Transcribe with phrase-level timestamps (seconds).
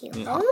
[0.00, 0.42] 日本語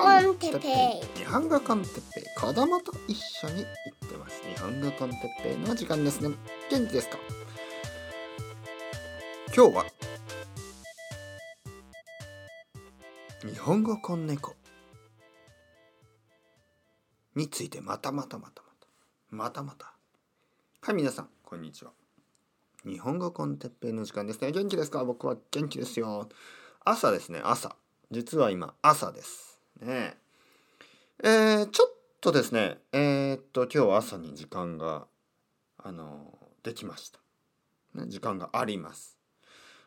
[0.00, 1.18] コンテッペイ。
[1.18, 2.24] 日本語コンテッペイ。
[2.40, 3.68] 子供と一緒に行
[4.06, 6.34] ってます日本語コンテッペイの時間ですね。
[6.70, 7.18] 元気ですか？
[9.54, 9.84] 今日は。
[13.42, 14.54] 日本語コンネコ
[17.34, 18.88] についてまたまたまたまた。
[19.28, 19.92] またまた。
[20.80, 21.90] はい皆さんこんにちは。
[22.86, 24.52] 日本語コンテッペイの時間ですね。
[24.52, 25.04] 元気ですか？
[25.04, 26.30] 僕は元気ですよ。
[26.82, 27.76] 朝ですね朝。
[28.12, 29.60] 実は今朝です。
[29.80, 30.16] ね。
[31.24, 32.78] えー、ちょっとですね。
[32.92, 35.08] えー、っと今日朝に時間が
[35.82, 37.18] あのできました、
[37.94, 39.18] ね、時間があります。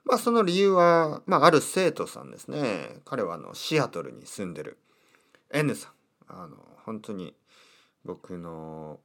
[0.03, 2.97] まあその理由は、まあ、ある生徒さんですね。
[3.05, 4.77] 彼はあのシアトルに住んでる
[5.53, 5.91] N さん。
[6.27, 7.33] あの本当に
[8.03, 8.99] 僕の、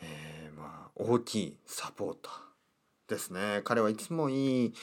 [0.00, 3.60] えー、まあ大きいサポーターですね。
[3.64, 4.74] 彼はいつもいい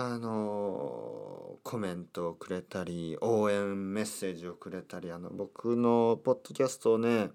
[0.00, 7.30] あのコメントをくれたり応援メッセージをくれたりあの僕のポッドキャストをね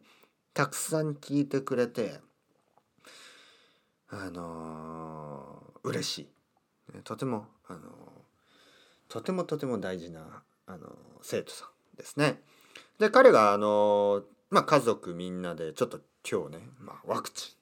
[0.53, 2.21] たくさん聞いてくれて
[4.09, 6.27] あの嬉しい
[7.03, 7.79] とてもあの
[9.09, 10.87] とてもとても大事なあの
[11.21, 12.39] 生徒さんですね。
[12.97, 17.53] で彼があのまあ家族みんなでちょっと今日ね、まあ、ワクチン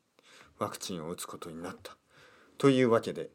[0.60, 1.98] ワクチンを打つことになった
[2.60, 3.32] というわけで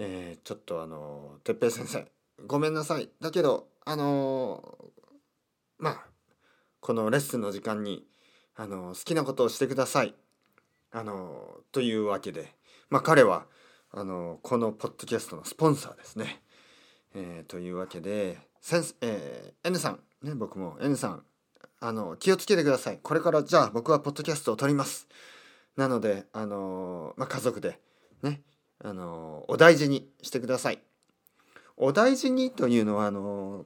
[0.00, 2.06] えー、ちょっとあの哲平先生
[2.46, 3.10] ごめんなさい。
[3.20, 4.78] だけどあの
[5.76, 6.04] まあ
[6.80, 8.06] このレッスンの時間に
[8.54, 10.14] あの好きなことをしてください。
[10.92, 12.54] あのというわけで
[12.90, 13.46] まあ彼は
[13.90, 16.42] あのこのポッドキャストのスポンサーですね。
[17.14, 21.24] えー、というわけで先、えー、N さんね僕も N さん
[21.80, 23.00] あの気をつけてください。
[23.02, 25.08] これからじゃあ僕はポッドキャストを撮ります。
[25.76, 27.80] なのであのまあ家族で
[28.22, 28.42] ね
[28.84, 30.80] あのお大事にしてください。
[31.76, 33.64] お大事にというのはあの、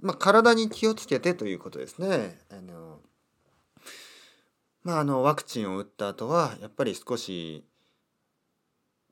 [0.00, 2.38] まあ、体に気をつけてということですね。
[2.50, 3.00] あの
[4.84, 7.64] まあ、あのワクチンを打った後はやっぱり少し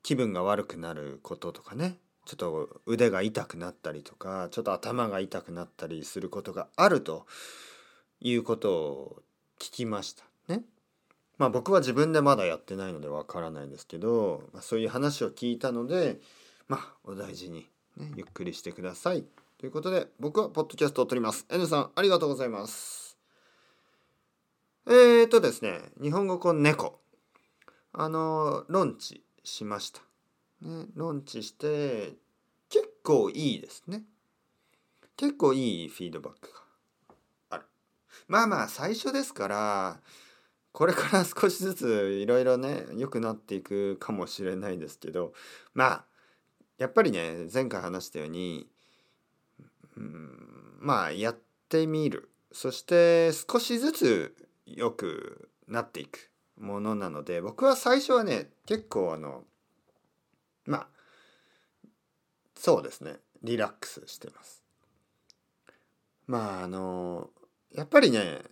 [0.03, 7.27] 気分が悪くなることとかねちょっと腕が痛くなったりとかちょっと頭が痛くなったりすることがあると
[8.21, 9.23] いうことを
[9.59, 10.63] 聞きましたね。
[11.39, 16.21] まあ僕は自分でまだやってないのでわからないですけど、まあ、そういう話を聞いたので
[16.69, 19.25] まあお大事に、ね、ゆっくりしてください。
[19.59, 21.47] ということで僕はポッドキャストを撮ります。
[21.51, 23.19] N さんありがとうございます。
[24.87, 27.01] えーとですね日本語コン猫。
[27.93, 30.03] あのロンチしました、
[30.61, 32.13] ね、ロンチして
[32.69, 34.05] 結構いいですね。
[35.17, 37.65] 結構いいフィードバックがある。
[38.29, 40.01] まあまあ最初ですから
[40.77, 45.33] これから 少しずついろいろね良くなっていくかもしれないですけど
[45.73, 46.07] まあ
[46.77, 48.69] やっぱりね前回話したように、
[49.97, 51.39] うん、まあやっ
[51.71, 59.47] てみるそして少しずつ良くなっていくものなので僕は最初はね結構あの
[60.67, 60.89] まあ
[62.55, 64.63] そうですねリラックスしてます。
[66.27, 67.31] まああの
[67.71, 68.45] やっぱりね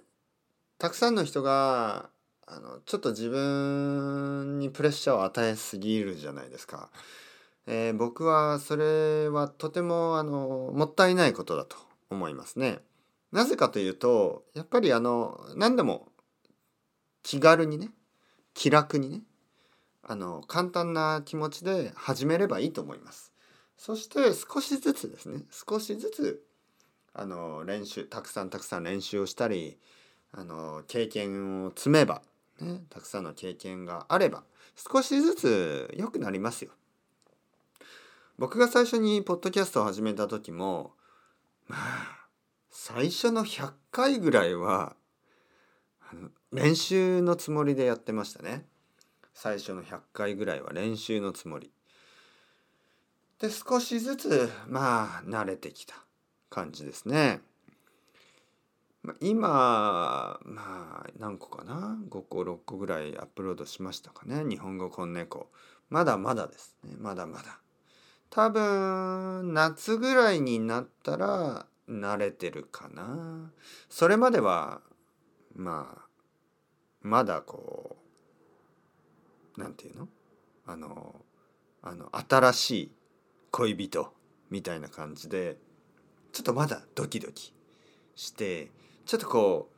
[0.78, 2.13] たくさんの人が
[2.46, 6.90] あのちょっと自分にプレッシャーを与えすぎるじゃないですか。
[7.66, 11.76] えー、僕はそれはとてもあのもったいないことだと
[12.10, 12.80] 思いますね。
[13.32, 16.08] なぜかというとやっぱりあの何でも
[17.22, 17.90] 気軽にね
[18.52, 19.22] 気楽にね
[20.02, 23.32] あの簡単な気持ちで始めればいいと思います。
[23.76, 26.44] そして少しずつですね少しずつ
[27.14, 29.78] あの練習たくさんたくさん練習をしたり
[30.32, 32.22] あの経験を積めば
[32.60, 34.44] ね、たくさんの経験があれば
[34.76, 36.72] 少しずつ良くなりますよ。
[38.38, 40.92] 僕が最初にポッドキャストを始めた時も
[41.66, 42.26] まあ
[42.70, 44.96] 最初の100回ぐらいは
[46.52, 48.66] 練習のつもりでやってましたね。
[49.32, 51.70] 最初の100回ぐらいは練習のつもり。
[53.40, 55.96] で少しずつまあ慣れてきた
[56.50, 57.40] 感じですね。
[59.20, 64.44] 今まあ何個かな？5個6個ぐらいアップロードしましたかね？
[64.48, 65.50] 日本語こんねこ。
[65.90, 66.94] まだまだですね。
[66.98, 67.60] まだまだ。
[68.30, 73.52] 多分夏ぐらいになったら慣れてるかな。
[73.90, 74.80] それまでは
[75.54, 76.06] まあ
[77.02, 77.96] まだこ
[79.56, 80.08] うなんていうの？
[80.66, 81.14] あの
[81.82, 82.92] あの新しい
[83.50, 84.14] 恋人
[84.48, 85.58] みたいな感じで
[86.32, 87.52] ちょっとまだドキドキ
[88.16, 88.70] して
[89.06, 89.74] ちょっとこう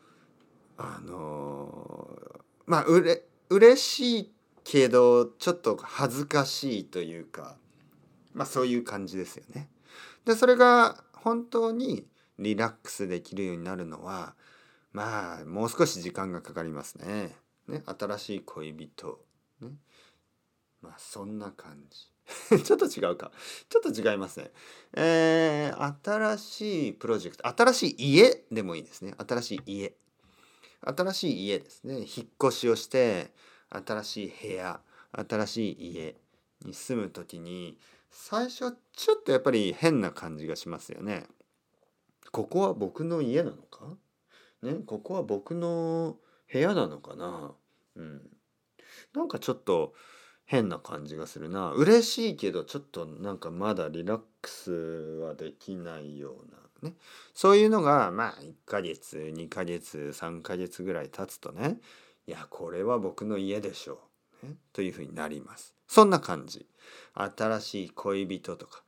[0.79, 4.33] あのー、まあうれ嬉しい
[4.65, 7.57] けどちょっと恥ずかしいというか
[8.35, 9.69] まあそういう感じですよね。
[10.25, 12.07] でそれが本当に
[12.39, 14.35] リラックスできるようになるのは
[14.93, 17.37] まあもう少し時間がかかりますね。
[17.69, 19.21] ね新しい恋人、
[19.61, 19.71] ね、
[20.83, 22.16] まあそんな感じ。
[22.65, 23.31] ちょっと違うか。
[23.69, 24.51] ちょっと違いますね。
[24.95, 29.15] えー、新しいプロジェクト、新しい家でもいいですね。
[29.19, 29.95] 新しい家。
[30.81, 31.99] 新しい家ですね。
[31.99, 33.33] 引っ越しをして、
[33.71, 34.81] 新しい部屋、
[35.13, 36.17] 新しい家
[36.63, 37.79] に住む時に、
[38.11, 41.27] 最初はちょっとやっぱり変な感じがしますよね。
[42.33, 43.97] ここは僕の家なのか？
[44.63, 46.19] ね、ここは僕の
[46.53, 47.55] 部屋なのかな？
[47.97, 48.31] うん。
[49.15, 49.95] なんかちょっと
[50.47, 51.73] 変な感じがするな。
[51.73, 54.73] 嬉しいけどちょっとなんかまだリラックス
[55.21, 56.97] はできないようなね。
[57.35, 61.79] そういうのがまあ1ヶ月、2ヶ月、3ヶ月ぐらい経つとね、
[62.27, 64.01] いや、これは僕の家でしょ
[64.43, 64.47] う。
[64.47, 65.75] ね、というふうになります。
[65.89, 66.67] そんな感じ。
[67.15, 68.83] 新しい恋人とか、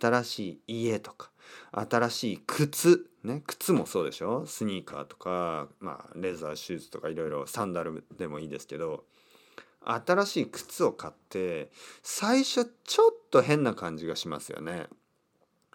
[0.00, 1.30] 新しい家とか、
[1.72, 4.46] 新しい靴、ね、靴もそうでしょ？
[4.46, 9.04] スニーカーとか、まあ、レザーシューズとかいろいろサンダルでもいいですけど、
[9.84, 11.70] 新しい靴を買って
[12.02, 14.86] 最初ちょっと変な感じがしますよね。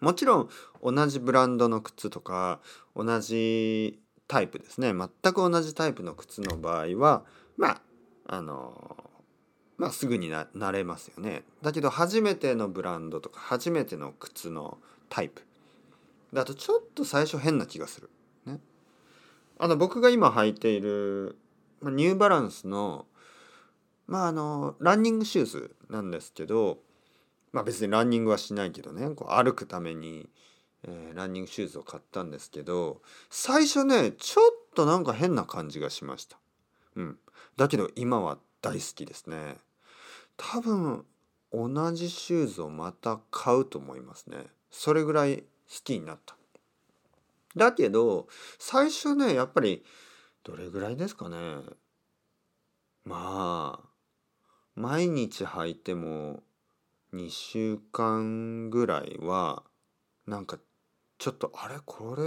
[0.01, 0.49] もちろん
[0.81, 2.59] 同じブランドの靴とか
[2.95, 7.23] 同じタイプですね全く同じタイプの靴の場合は
[7.57, 7.81] まあ
[8.27, 8.95] あの
[9.77, 11.43] まあすぐにな慣れますよね。
[11.61, 14.77] だけど初めてのブランドとか初めての靴の
[15.09, 15.41] タイプ
[16.33, 18.09] だとちょっと最初変な気がする。
[18.45, 18.59] ね、
[19.57, 21.37] あの僕が今履いている
[21.81, 23.05] ニューバランスの
[24.09, 26.79] まああのランニングシューズなんですけど
[27.51, 30.27] まあ別にランニングはしないけどねこう歩くために、
[30.83, 36.37] えー、ランニングシューズを買ったんですけど最初ねちょっとなんか変な感じがしました。
[36.95, 37.17] うん、
[37.55, 39.55] だけど今は大好きですね。
[40.37, 41.05] 多分
[41.53, 44.37] 同じシューズをまた買うと思いますね。
[44.71, 45.43] それぐらい好
[45.83, 46.35] きになった。
[47.55, 48.27] だけど
[48.57, 49.83] 最初ねやっぱり
[50.43, 51.37] どれぐらいですかね
[53.05, 53.88] まあ
[54.79, 56.41] 毎日履いても
[57.13, 59.63] 2週間ぐらいは
[60.25, 60.57] なんか
[61.17, 61.75] ちょっとあれ？
[61.83, 62.23] これ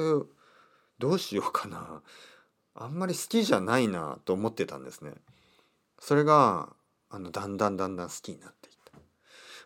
[0.99, 2.02] どうしようかな
[2.75, 5.12] あんまり好きじゃないなと思ってたんですね。
[5.99, 6.69] それが
[7.08, 8.93] あのだんだんだんだん好きになっていった。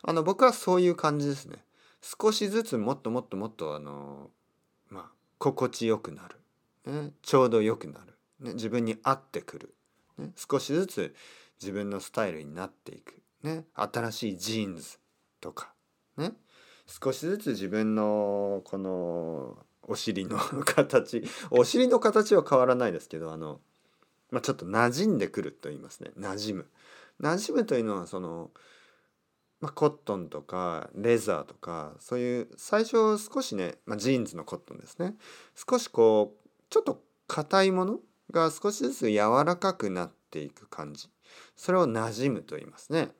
[0.08, 1.64] あの僕はそういう感じですね。
[2.02, 4.30] 少しずつもっともっともっとあの
[4.90, 5.04] まあ
[5.38, 6.22] 心地よくな
[6.86, 8.14] る、ね、ちょうどよくなる、
[8.46, 9.74] ね、自分に合ってくる、
[10.18, 11.16] ね、少しずつ
[11.60, 14.98] 自分のスタイルになっていく、ね、新しいジーンズ
[15.40, 15.72] とか、
[16.16, 16.32] ね、
[16.86, 23.60] 少しずつ自分のこのお尻の形 お尻の形は変わらないですけどあの、
[24.30, 26.12] まあ、ちょっと馴染んでくると言いますね。
[26.18, 26.70] 馴染む。
[27.20, 28.50] 馴染むというのはその、
[29.60, 35.16] まあ、コットンとかレザーとかそういう最初少しね、まあ、ジーンズのコットンですね。
[35.54, 38.00] 少しこうちょっと硬いもの
[38.30, 41.08] が少しずつ柔らかくなっていく感じ。
[41.56, 43.10] それを馴染むと言いますね。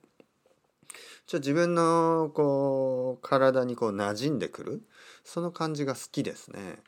[1.25, 4.81] ちょ自分のこう体にこう馴染んでくる
[5.25, 6.79] その感じが好きですね。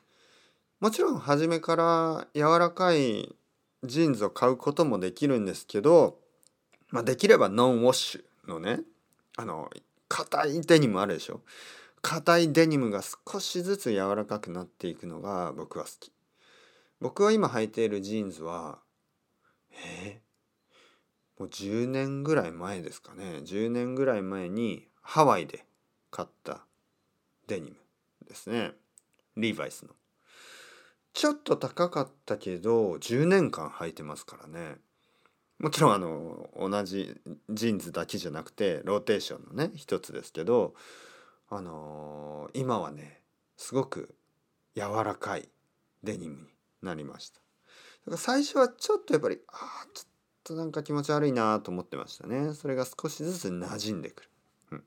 [0.79, 3.35] もちろん初めから柔らかい
[3.83, 6.19] ジーンズを買うこともできるんですけど、
[6.89, 8.79] まあ、できればノンウォッシュのね
[9.37, 9.69] あの
[10.07, 11.41] 硬いデニムあるでしょ
[12.01, 16.11] 硬いデニムが少しずつ柔らかくなっていくのが僕は好き
[17.01, 18.79] 僕は今履いているジーンズは
[19.71, 20.21] え
[21.39, 23.39] もう10年ぐらい前ですかね。
[23.45, 25.65] 10年ぐらい前にハワイで
[26.11, 26.65] 買った
[27.47, 27.77] デニム
[28.27, 28.73] ですね。
[29.37, 29.95] リーバイスの。
[31.13, 34.75] ちょっと高かったけど10年間履いてますからね。
[35.59, 37.19] もちろんあの同じ
[37.49, 40.73] ジーンズだけじゃなくてローテーションのね一つですけど
[41.49, 43.21] あのー、今はね
[43.57, 44.15] すごく
[44.75, 45.49] 柔らかい
[46.03, 46.47] デニムに
[46.81, 47.39] なりました。
[47.39, 50.09] だから最初はちょっとやっぱりああちょっ
[50.49, 52.53] となんか気持ち悪いなと思ってましたね。
[52.53, 54.29] それが少しずつ馴染んでくる、
[54.71, 54.83] うん、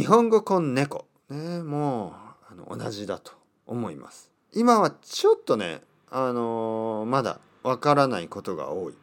[0.00, 1.06] 日本語コン猫。
[1.30, 2.12] ねもう
[2.50, 3.32] あの同じだと
[3.66, 4.30] 思います。
[4.52, 8.94] 今はちょっとねあのー、まだわからないことが多い。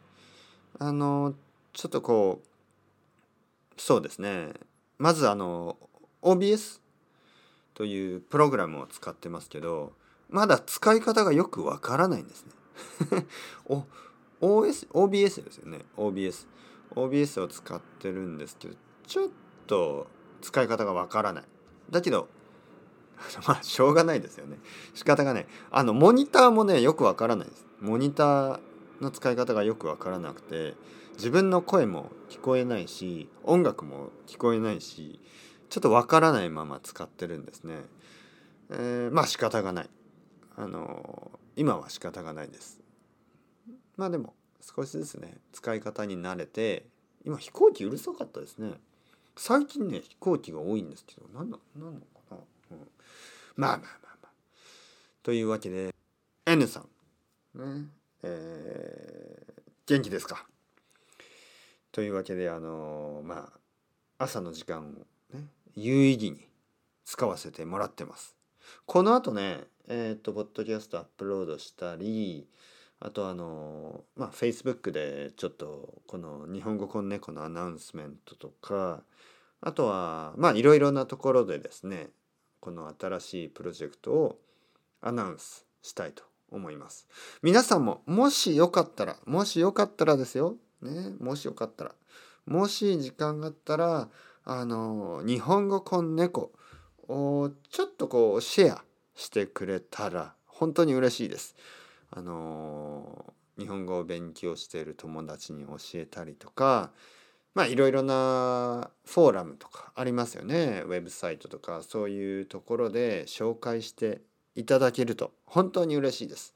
[0.78, 1.34] あのー、
[1.72, 4.50] ちょっとこうそうですね。
[4.98, 5.78] まずあの
[6.20, 6.80] OBS
[7.72, 9.94] というプログラムを使ってますけど
[10.28, 13.26] まだ使い方がよくわからないんですね。
[13.66, 13.84] お
[14.40, 15.80] OS、OBS ですよね。
[15.96, 16.46] OBS。
[16.94, 18.74] OBS を使ってるんですけど、
[19.06, 19.28] ちょっ
[19.66, 20.08] と
[20.40, 21.44] 使い方がわからない。
[21.90, 22.28] だけど、
[23.46, 24.58] まあ、しょうがないですよね。
[24.94, 25.46] 仕方がない。
[25.70, 27.66] あの、モニターもね、よくわからないです。
[27.80, 28.60] モニター
[29.00, 30.74] の使い方がよくわからなくて、
[31.14, 35.20] 自分の声も聞こえないし、音楽も聞こえないし、
[35.68, 37.84] ちょっとわからないまま使ってるんですね。
[38.70, 39.90] えーまあ仕方がない
[40.56, 42.79] あの今は仕方がないです
[44.00, 46.86] まあでも少しずつね使い方に慣れて
[47.26, 48.72] 今飛行機うるさかったですね。
[49.36, 52.36] 最近ね飛行機が多いんですけど何の何のかな、
[52.70, 52.78] うん、
[53.56, 54.32] まあまあまあまあ。
[55.22, 55.94] というわけで
[56.46, 56.82] N さん。
[57.58, 57.88] ね。
[58.22, 59.50] えー
[59.86, 60.46] 元気ですか？
[61.92, 63.50] というわけであのま
[64.18, 66.48] あ朝の時間をね有意義に
[67.04, 68.34] 使わせてもらってます。
[68.86, 72.46] この後ねえっ、とポッドキャストアップロードしたり
[73.00, 79.02] あとあのまあ Facebook でちょっとこの日本語こんねこのアナウンスメントとか
[79.62, 82.08] あとはまあいろいろなところでですね
[82.60, 84.38] この新しいプロジェクトを
[85.00, 87.08] アナウンスしたいと思います
[87.42, 91.94] 皆さんももしよかったらもしよかったらですよねもしよかったら
[92.46, 94.08] もし時間があったら
[94.44, 96.52] あの日本語こんねこ
[97.08, 101.56] をちょっとこうシェアしてくれたら本当に嬉しいです。
[102.10, 106.90] あの日本語を勉強している友達に教えたりとか
[107.54, 114.22] まあいろいろなフォーラムとかありますよねウェブサイトとかそういうところで紹介して
[114.54, 116.54] いただけると本当に嬉しいです。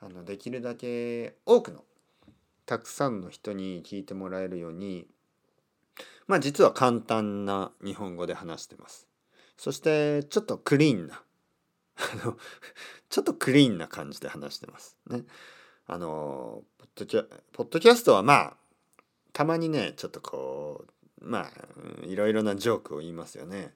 [0.00, 1.84] あのできるだけ多くの
[2.66, 5.06] たくさんの人に聞いてもらえるように
[6.26, 9.06] まあ実は簡単な日本語で話してます。
[9.56, 11.22] そしてちょっとクリーンな
[12.22, 12.36] あの
[13.08, 15.24] ちょっとクリーンな感じで話してますね。
[15.86, 18.56] あのポッドキャポッドキャストはまあ
[19.32, 20.84] たまにねちょっとこ
[21.20, 23.74] うまあいろいろなジョークを言いますよね。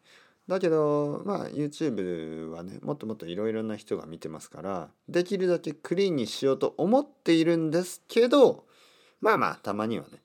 [0.48, 8.64] だけどまあ YouTube はねもっともっといろいろな人が見てますからできるだけクリーンにしようと思っているんですけど
[9.20, 10.22] まあまあたまにはね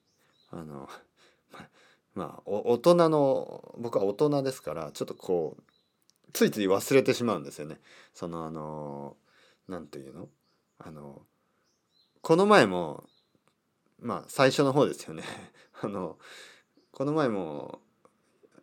[0.50, 0.88] あの
[2.14, 5.62] まあ大人の僕は大人ですからちょっとこう
[6.32, 7.80] ついつい忘れてしまうんですよね。
[8.14, 9.16] そのあの
[9.68, 10.28] 何て言うの？
[10.78, 11.22] あの
[12.20, 13.04] この前も
[14.00, 15.22] まあ最初の方ですよね。
[15.80, 16.18] あの
[16.92, 17.80] この前も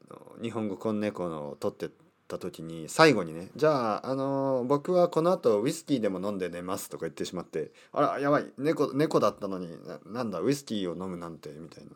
[0.09, 1.89] あの日本語こんねこの撮って
[2.27, 11.91] た時に最後にね「じゃあ、あの僕はこの後ウイスキーでも飲んで寝ます」とか言ってしまって「あらやばい猫猫だったのにななんだウイスキーを飲むなんて」みたいな。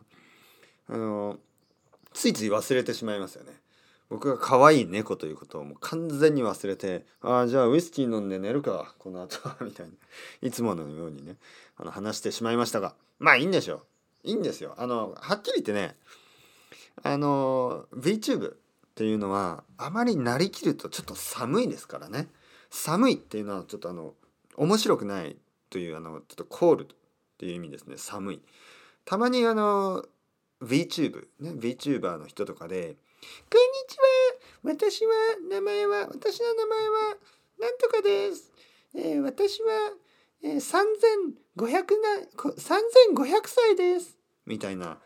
[0.88, 1.40] あの
[2.14, 3.63] ついつい忘れてしまいますよね。
[4.14, 9.94] 僕が可愛い猫ということをもう完全に忘れて「ああじゃあウイスキー飲んで寝るかこの後は」 みたいな。
[10.44, 11.38] いつものようにね
[11.78, 12.94] あの話してしまいましたが。
[13.18, 13.82] まあいいんでしょう。
[14.26, 14.76] いいんですよ。
[14.78, 15.98] あのはっきり言ってね
[17.02, 18.58] あの VTube っ
[18.94, 22.30] ていうのはあまりなりきるとちょっと寒いですからね。
[22.70, 24.14] 寒いっていうのはちょっとあの
[24.58, 25.38] 面白くない
[25.72, 26.88] というあのちょっとコールっ
[27.40, 27.98] ていう意味ですね。
[27.98, 28.42] 寒い。
[29.06, 30.06] たまにあの
[30.62, 34.04] VTube ね VTuber の人とかで「こんにちは。
[34.64, 35.12] 私は
[35.50, 37.18] 名前は私の名前は
[37.60, 38.52] なんとかです、
[38.96, 39.94] えー私は、
[40.44, 45.00] えー、3500な3500歳です」みたいな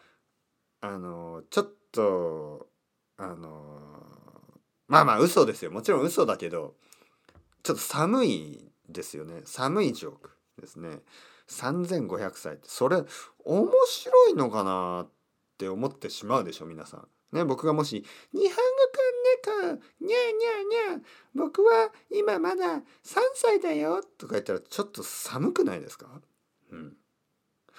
[0.82, 2.68] あのちょっと
[3.18, 3.82] あの
[4.88, 5.72] まあまあ嘘ですよ。
[5.72, 6.76] もちろん嘘だけど
[7.64, 9.42] ちょっと寒いですよね。
[9.46, 11.02] 寒いジョークですね。
[11.50, 13.04] 3500歳ってそれ
[13.44, 15.12] 面白いのかなっ
[15.58, 17.08] て思ってしまうでしょ皆さん。
[17.32, 18.56] ね、僕がもし「日本語
[19.52, 21.02] くんねこにゃーにゃーにゃー
[21.36, 22.84] 僕は今まだ3
[23.36, 26.22] 歳だよ」とか言ったらちょっと寒くないですか？
[26.72, 26.98] うん。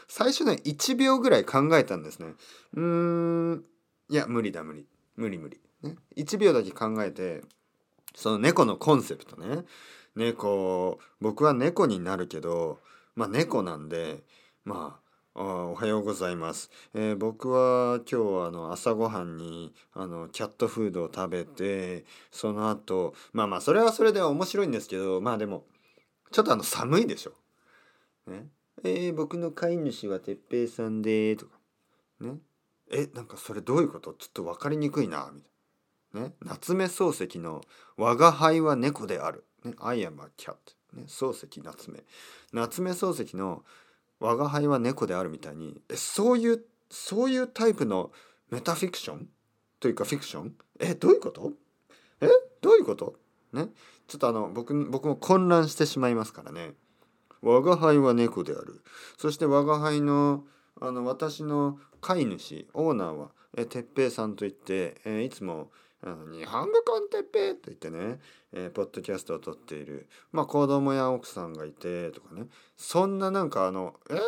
[0.07, 2.35] 最初ね1秒ぐらい考えたんですね。
[2.75, 2.83] うー
[3.55, 3.64] ん
[4.11, 4.87] いや無理だ無理
[5.17, 5.61] 無理無理。
[5.83, 7.43] ね、1秒だけ考えて
[8.14, 9.64] その猫のコンセプトね
[10.14, 12.81] 猫僕は猫になるけど
[13.14, 14.25] まあ猫なんで
[14.64, 15.08] まあ
[15.40, 25.62] おはようございます、えー僕は今日はあの朝ごはんにあのキャットフードを食べてその後まあまあそれはそれで面白いんですけどまあでも
[26.33, 27.35] ちょっとあの寒いでしょ。
[28.26, 28.49] ね、
[28.83, 31.52] えー僕の飼い主は哲平さんでとか。
[32.18, 32.38] ね。
[32.90, 34.14] えなんかそれどういうこと？
[34.14, 35.40] ちょっと分かりにくいなみ
[36.12, 36.28] たいな。
[36.30, 37.61] ね、夏目漱石の
[37.97, 40.57] 「我が輩は猫である」ね「I am a cat」
[40.95, 41.04] ね。
[41.07, 42.02] 漱石夏目。
[42.52, 43.64] 夏目漱石の
[44.21, 48.11] 「我が輩は猫であるみたいにえそういうそういうタイプの
[48.51, 49.29] メタフィクション？
[49.81, 50.55] というかフィクション？
[50.81, 51.53] えどういうこと？
[52.21, 52.29] え
[52.61, 53.15] どういうこと？
[53.53, 53.69] ね？
[54.07, 56.73] ちょっとあの僕僕も混乱してしまいますからね。
[57.43, 58.83] 我が輩は猫である。
[59.17, 60.45] そして我が輩の
[60.81, 65.71] あの私の飼い主オーナーはえ哲平さんといって、えいつも
[66.02, 68.21] あの日本語コンテッペと言ってね、
[68.52, 70.09] えーポッドキャストを撮っている。
[70.31, 72.47] まあ子供や奥さんがいてとかね。
[72.76, 74.14] そんななんかあのえ？
[74.14, 74.19] ん？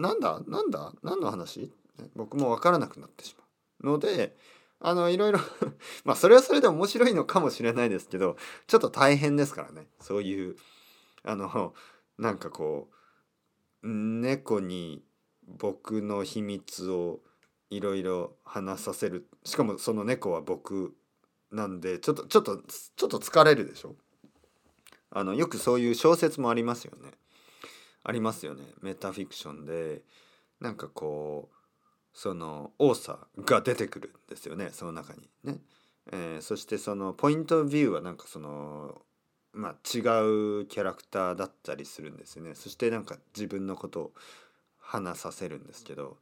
[0.00, 0.40] なんだ？
[0.46, 0.92] なんだ？
[1.02, 1.72] 何の話？
[2.14, 3.44] 僕も分からなくなってしま
[3.90, 3.92] う。
[3.94, 4.36] ので
[4.80, 5.38] あのいろいろ
[6.04, 9.88] まあそれはそれで面白いのかもしれないですけどちょっと大変ですからね。
[10.00, 10.56] そういう
[11.22, 11.74] あの
[12.18, 12.90] なんかこ
[13.82, 15.02] う猫に
[15.46, 17.20] 僕の秘密を
[17.74, 19.26] いろいろ話させる。
[19.44, 20.94] しかもその猫は僕
[21.50, 23.96] なんでちょっとちょっとちょっと疲れるでしょ？
[25.10, 27.12] あのよくそういう小説もありますよね。
[28.04, 28.62] ありますよね。
[28.82, 30.02] メタフィクションで。
[30.60, 31.56] なんかこう
[32.12, 34.68] その多さが出てくるんですよね。
[34.70, 35.28] その中に。
[35.42, 35.58] ね、
[36.12, 39.00] えー、そしてそのポイントビューはなんかその
[39.54, 40.00] まあ違
[40.60, 42.54] うキャラクターだったりするんですよね。
[42.54, 44.12] そしてなんか自分のことを
[44.78, 46.18] 話させるんですけど。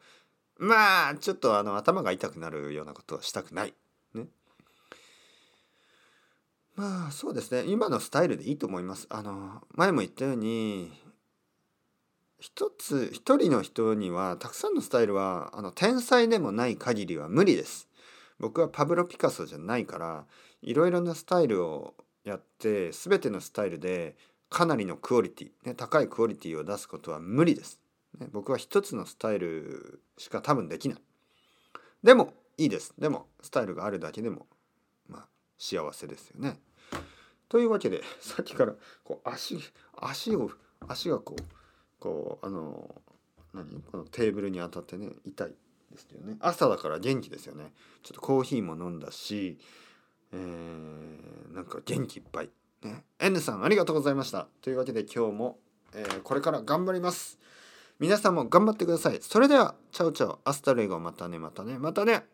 [0.60, 3.74] まあちょっとあの頭が痛くなるようなことはしたくない
[4.14, 4.26] ね
[6.76, 10.92] まあそうですね今のスタイルでいいと思いますあの前も言ったように
[12.40, 17.86] 一つ一人の人にはたくさんのスタイルはあの天才でもない限りは無理です。
[18.38, 20.24] 僕はパブロ・ピカソじゃないから
[20.62, 24.16] いろいろなスタイルをやって全てのスタイルで
[24.48, 27.79] かなりのクオリティ、ね、高いクオリティを出すことは無理です。
[28.18, 30.98] ね、僕は一つのスタイルしか多分できない。
[32.02, 32.94] でもいいです。
[32.98, 34.46] でもスタイルがあるだけでも
[35.08, 35.26] まあ
[35.58, 36.58] 幸せですよね。
[37.48, 38.74] というわけでさっきから
[39.04, 39.58] こう足
[39.96, 40.50] 足を
[40.88, 41.42] 足がこう
[41.98, 42.94] こうあの
[43.54, 43.82] 何？
[43.90, 45.54] このテーブルに当たってね痛い
[45.90, 46.36] ですけどね。
[46.40, 47.72] 朝だから元気ですよね。
[48.02, 49.58] ちょっとコーヒーも飲んだし、
[50.32, 52.50] えー、なんか元気いっぱい。
[52.82, 53.04] ね。
[53.18, 54.46] N さんありがとうございました。
[54.62, 55.58] というわけで今日も、
[55.92, 57.38] えー、これから頑張ります。
[58.00, 59.18] 皆さんも頑張ってください。
[59.20, 62.24] それでは chao chao hasta luego またねまたねまたね。